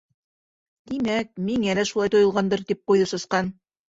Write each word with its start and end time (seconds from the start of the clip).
—Тимәк, 0.91 1.29
миңә 1.49 1.75
шулай 1.89 2.11
тойолғандыр,— 2.15 2.65
тип 2.73 2.81
ҡуйҙы 2.93 3.07
Сысҡан. 3.13 3.53